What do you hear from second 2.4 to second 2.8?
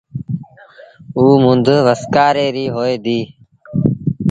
ري